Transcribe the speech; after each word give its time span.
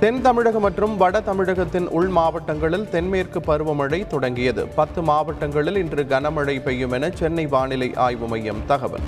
தென் 0.00 0.20
தமிழகம் 0.22 0.62
மற்றும் 0.62 0.96
வட 0.96 1.20
தமிழகத்தின் 1.20 1.88
உள் 1.88 2.08
மாவட்டங்களில் 2.08 2.88
தென்மேற்கு 2.88 3.40
பருவமழை 3.40 4.06
தொடங்கியது. 4.06 4.66
பத்து 4.66 5.02
மாவட்டங்களில் 5.02 5.76
இன்று 5.76 6.02
கனமழை 6.02 6.62
பெய்யும் 6.62 6.92
என 6.92 7.10
சென்னை 7.10 7.46
வானிலை 7.46 7.94
ஆய்வு 7.94 8.26
மையம் 8.26 8.60
தகவல். 8.66 9.06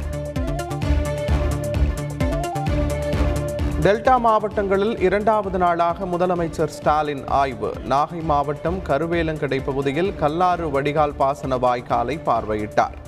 டெல்டா 3.84 4.18
மாவட்டங்களில் 4.18 5.00
இரண்டாவது 5.00 5.58
நாளாக 5.58 6.04
முதலமைச்சர் 6.04 6.74
ஸ்டாலின் 6.78 7.26
ஆய்வு. 7.26 7.72
நாகை 7.88 8.22
மாவட்டம் 8.22 8.80
கருவேலங்கடை 8.88 9.60
பகுதியில் 9.64 10.14
கல்லாறு 10.14 10.70
வடிகால் 10.70 11.16
பாசன 11.16 11.56
வாய்க்காலை 11.56 12.18
பார்வையிட்டார். 12.26 12.98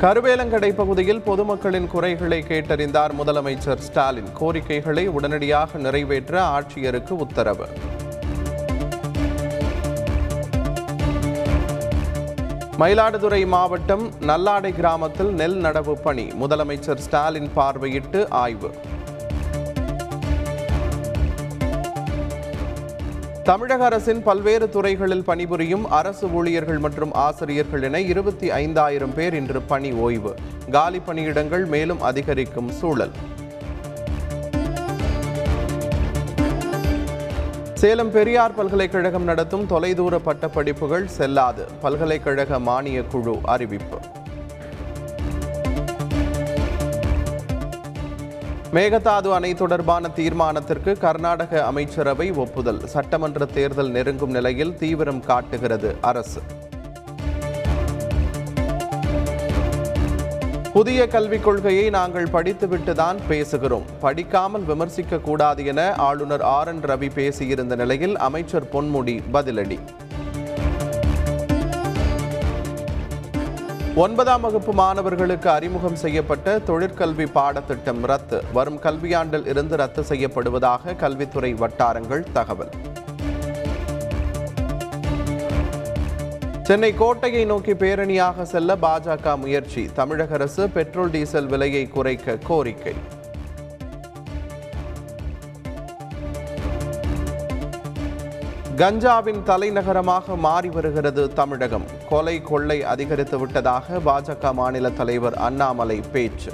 கருவேலங்கடை 0.00 0.74
பகுதியில் 0.74 1.20
பொதுமக்களின் 1.20 1.86
குறைகளை 1.86 2.44
கேட்டறிந்தார் 2.48 3.10
முதலமைச்சர் 3.18 3.78
ஸ்டாலின். 3.78 4.32
கோரிக்கைகளை 4.32 5.06
உடனடியாக 5.06 5.78
நிறைவேற்ற 5.78 6.42
ஆட்சியருக்கு 6.42 7.10
உத்தரவு. 7.10 7.66
மயிலாடுதுறை 12.78 13.46
மாவட்டம் 13.46 14.10
நல்லாடை 14.20 14.74
கிராமத்தில் 14.74 15.32
நெல் 15.34 15.60
நடவு 15.60 15.92
பணி. 15.92 16.26
முதலமைச்சர் 16.40 16.96
ஸ்டாலின் 16.96 17.50
பார்வையிட்டு 17.56 18.30
ஆய்வு. 18.30 18.70
தமிழக 23.46 23.84
அரசின் 23.84 24.22
பல்வேறு 24.22 24.68
துறைகளில் 24.68 25.24
பணிபுரியும் 25.24 25.90
அரசு 25.90 26.30
ஊழியர்கள் 26.30 26.78
மற்றும் 26.78 27.12
ஆசிரியர்கள் 27.12 27.82
என 27.82 28.00
இருபத்தி 28.00 28.50
ஐந்தாயிரம் 28.50 29.14
பேர் 29.14 29.34
இன்று 29.34 29.62
பணி 29.62 29.92
ஓய்வு. 29.92 30.34
காலி 30.70 31.00
பணியிடங்கள் 31.06 31.66
மேலும் 31.66 32.00
அதிகரிக்கும் 32.00 32.70
சூழல். 32.70 33.10
சேலம் 37.74 38.10
பெரியார் 38.10 38.54
பல்கலைக்கழகம் 38.54 39.24
நடத்தும் 39.24 39.66
தொலைதூர 39.66 40.18
பட்டப்படிப்புகள் 40.18 41.04
செல்லாது. 41.04 41.66
பல்கலைக்கழக 41.80 42.58
மானியக் 42.58 43.10
குழு 43.10 43.38
அறிவிப்பு. 43.42 43.98
மேகதாது 48.74 49.32
அணை 49.32 49.54
தொடர்பான 49.54 50.08
தீர்மானத்திற்கு 50.16 50.98
கர்நாடக 50.98 51.64
அமைச்சரவை 51.64 52.32
ஒப்புதல். 52.32 52.86
சட்டமன்ற 52.86 53.44
தேர்தல் 53.44 53.90
நெருங்கும் 53.90 54.30
நிலையில் 54.30 54.74
தீவிரம் 54.74 55.20
காட்டுகிறது 55.20 55.96
அரசு. 56.00 56.40
புதிய 60.72 61.08
கல்விக் 61.08 61.44
கொள்கையை 61.44 61.90
நாங்கள் 61.90 62.30
படித்துவிட்டு 62.30 62.94
தான் 62.94 63.16
பேசுகிறோம். 63.28 63.84
படிக்காமல் 64.00 64.64
விமர்சிக்க 64.64 65.18
கூடாது 65.18 65.64
என 65.64 65.94
ஆளுநர் 65.94 66.42
ஆர் 66.42 66.68
என் 66.68 66.80
ரவி 66.80 67.10
பேசியிருந்த 67.14 67.76
நிலையில் 67.76 68.16
அமைச்சர் 68.16 68.68
பொன்முடி 68.72 69.22
பதிலடி. 69.32 69.78
ஒன்பதாம் 74.02 74.40
வகுப்பு 74.40 74.72
மாணவர்களுக்கு 74.72 75.50
அறிமுகம் 75.50 75.94
செய்யப்பட்ட 75.94 76.58
தொழிற்கல்வி 76.58 77.26
பாடத்திட்டம் 77.32 78.04
ரத்து. 78.04 78.42
வரும் 78.52 78.80
கல்வியாண்டில் 78.82 79.46
இருந்து 79.46 79.76
ரத்து 79.76 80.02
செய்யப்படுவதாக 80.02 80.96
கல்வித்துறை 80.96 81.52
வட்டாரங்கள் 81.52 82.24
தகவல். 82.32 82.70
சென்னை 86.62 86.94
கோட்டையை 86.94 87.44
நோக்கி 87.44 87.72
பேரணியாக 87.72 88.42
செல்ல 88.42 88.76
பாஜக 88.76 89.36
முயற்சி. 89.36 89.88
தமிழக 89.94 90.34
அரசு 90.34 90.68
பெட்ரோல் 90.68 91.10
டீசல் 91.10 91.46
விலையை 91.46 91.88
குறைக்க 91.88 92.38
கோரிக்கை. 92.46 92.94
கஞ்சாவின் 98.76 99.42
தலைநகரமாக 99.42 100.36
மாறி 100.36 100.68
வருகிறது 100.68 101.32
தமிழகம். 101.32 101.84
கொலை 102.08 102.42
கொள்ளை 102.42 102.84
அதிகரித்து 102.84 103.38
விட்டதாக 103.38 103.98
பாஜக 103.98 104.52
மாநில 104.52 104.90
தலைவர் 104.90 105.34
அண்ணாமலை 105.34 106.00
பேச்சு. 106.12 106.52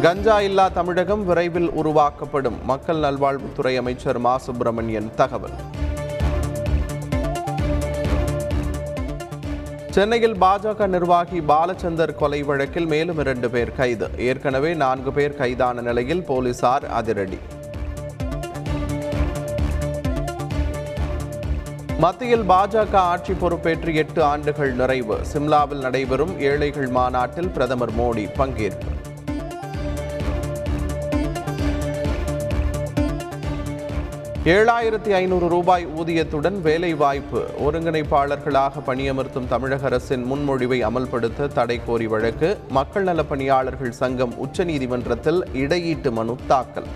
கஞ்சா 0.00 0.40
இல்லா 0.40 0.68
தமிழகம் 0.68 1.24
விரைவில் 1.24 1.70
உருவாக்கப்படும் 1.70 2.64
மக்கள் 2.64 2.96
நல்வாழ்வுத்துறை 2.96 3.76
அமைச்சர் 3.76 4.18
மா. 4.18 4.38
சுப்பிரமணியன் 4.38 5.10
தகவல். 5.14 5.56
சென்னையில் 9.90 10.36
பாஜக 10.40 10.86
நிர்வாகி 10.86 11.40
பாலச்சந்தர் 11.40 12.14
கொலை 12.14 12.42
வழக்கில் 12.42 12.86
மேலும் 12.86 13.18
இரண்டு 13.18 13.50
பேர் 13.50 13.72
கைது. 13.72 14.08
ஏற்கனவே 14.18 14.74
நான்கு 14.74 15.12
பேர் 15.12 15.36
கைதான 15.36 15.80
நிலையில் 15.80 16.24
போலீசார் 16.24 16.90
அதிரடி. 16.90 17.38
மத்தியில் 21.98 22.48
பாஜக 22.48 22.94
ஆட்சி 22.94 23.32
பொறுப்பேற்று 23.32 23.94
எட்டு 23.94 24.22
ஆண்டுகள் 24.22 24.72
நிறைவு. 24.72 25.18
சிம்லாவில் 25.32 25.80
நடைபெறும் 25.80 26.40
ஏழைகள் 26.40 26.86
மாநாட்டில் 26.86 27.48
பிரதமர் 27.48 27.92
மோடி 27.92 28.26
பங்கேற்பு. 28.38 28.92
ஏழாயிரத்தி 34.44 35.10
ஐநூறு 35.10 35.48
ரூபாய் 35.48 35.86
ஊதியத்துடன் 35.86 36.60
வேலை 36.60 36.94
வாய்ப்பு 36.94 37.46
ஒருங்கிணைப்பாளர்களாக 37.64 38.82
பணியமர்த்தும் 38.86 39.48
தமிழக 39.48 39.84
அரசின் 39.84 40.32
முன்மொழிவை 40.32 40.78
அமல்படுத்த 40.84 41.52
தடை 41.52 41.80
கோரி 41.86 42.06
வழக்கு. 42.06 42.58
மக்கள் 42.68 43.02
நல 43.02 43.22
பணியாளர்கள் 43.24 43.92
சங்கம் 43.92 44.34
உச்சநீதிமன்றத்தில் 44.46 45.42
இடையீட்டு 45.54 46.12
மனு 46.12 46.36
தாக்கல். 46.46 46.86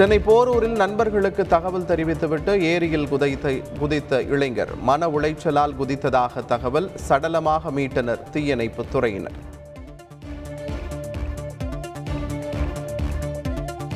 சென்னை 0.00 0.18
போரூரில் 0.18 0.76
நண்பர்களுக்கு 0.76 1.46
தகவல் 1.46 1.84
தெரிவித்துவிட்டு 1.84 2.62
ஏரியில் 2.62 3.08
குதைத்த 3.08 3.50
குதித்த 3.80 4.22
இளைஞர் 4.22 4.72
மன 4.82 5.08
உளைச்சலால் 5.08 5.74
குதித்ததாக 5.80 6.44
தகவல் 6.46 6.90
சடலமாக 7.08 7.72
மீட்டனர் 7.76 8.22
தீயணைப்பு 8.30 8.84
துறையினர். 8.92 9.36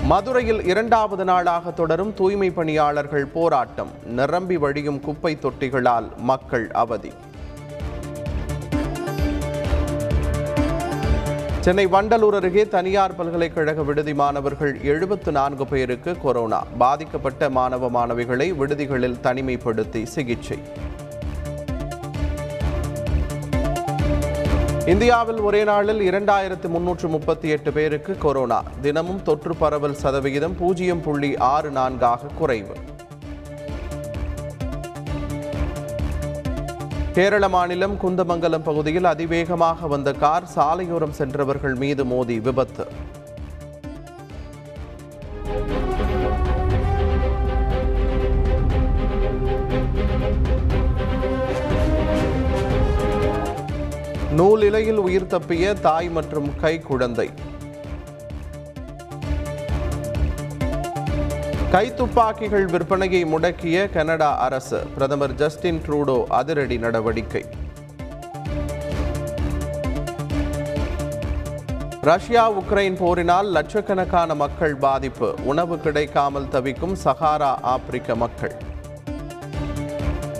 மதுரையில் 0.08 0.64
இரண்டாவது 0.64 1.24
நாளாக 1.24 1.70
தொடரும் 1.70 2.14
தூய்மை 2.14 2.50
பணியாளர்கள் 2.50 3.26
போராட்டம் 3.26 3.92
நிரம்பி 4.04 4.56
வழியும் 4.56 5.00
குப்பை 5.00 5.38
தொட்டிகளால் 5.42 6.16
மக்கள் 6.16 6.70
அவதி. 6.70 7.12
சென்னை 11.64 11.86
வண்டலூர் 11.86 12.34
அருகே 12.34 12.68
தனியார் 12.68 13.14
பல்கலைக்கழக 13.14 13.82
விடுதி 13.82 14.14
மாணவர்கள் 14.14 14.80
எழுபத்து 14.82 15.32
நான்கு 15.32 15.66
பேருக்கு 15.66 16.16
கொரோனா. 16.22 16.64
பாதிக்கப்பட்ட 16.78 17.50
மாணவ 17.50 17.90
மாணவிகளை 17.90 18.56
விடுதிகளில் 18.56 19.16
தனிமைப்படுத்தி 19.22 20.02
சிகிச்சை. 20.02 20.58
இந்தியாவில் 24.86 25.40
ஒரே 25.40 25.64
நாளில் 25.64 26.10
இரண்டாயிரத்து 26.10 26.68
முன்னூற்று 26.68 27.08
முப்பத்தி 27.08 27.48
எட்டு 27.48 27.72
பேருக்கு 27.72 28.18
கொரோனா. 28.18 28.62
தினமும் 28.80 29.22
தொற்று 29.22 29.56
பரவல் 29.56 29.94
சதவிகிதம் 29.94 30.56
பூஜ்ஜியம் 30.56 31.00
புள்ளி 31.00 31.36
ஆறு 31.36 31.70
நான்காக 31.70 32.26
குறைவு. 32.38 32.74
கேரள 37.16 37.48
மாநிலம் 37.54 37.92
குந்தமங்கலம் 38.02 38.64
பகுதியில் 38.68 39.06
அதிவேகமாக 39.10 39.88
வந்த 39.92 40.12
கார் 40.22 40.46
சாலையோரம் 40.54 41.14
சென்றவர்கள் 41.18 41.76
மீது 41.82 42.04
மோதி 42.12 42.36
விபத்து. 42.46 42.84
நூலிலையில் 54.38 55.00
உயிர் 55.06 55.30
தப்பிய 55.34 55.74
தாய் 55.86 56.10
மற்றும் 56.18 56.50
கை 56.60 56.76
குழந்தை. 56.90 57.28
கைத்துப்பாக்கிகள் 61.74 62.66
விற்பனையை 62.72 63.20
முடக்கிய 63.24 63.92
கனடா 63.92 64.36
அரசு. 64.38 64.86
பிரதமர் 64.94 65.34
ஜஸ்டின் 65.34 65.80
ட்ரூடோ 65.86 66.24
அதிரடி 66.24 66.78
நடவடிக்கை. 66.78 67.44
ரஷ்யா 72.00 72.52
உக்ரைன் 72.52 72.96
போரினால் 72.96 73.50
லட்சக்கணக்கான 73.50 74.34
மக்கள் 74.34 74.76
பாதிப்பு. 74.76 75.34
உணவு 75.44 75.78
கிடைக்காமல் 75.78 76.48
தவிக்கும் 76.48 76.96
சஹாரா 77.04 77.60
ஆப்பிரிக்க 77.60 78.14
மக்கள். 78.14 78.54